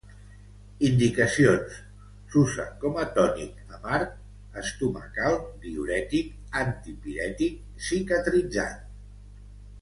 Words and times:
Indicacions: 0.87 1.75
s'usa 2.31 2.65
com 2.83 2.97
a 3.01 3.05
tònic 3.17 3.75
amarg, 3.77 4.15
estomacal, 4.63 5.37
diürètic, 5.67 6.33
antipirètic, 6.63 7.61
cicatritzant. 7.91 8.83